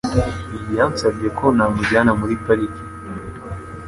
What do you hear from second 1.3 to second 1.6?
ko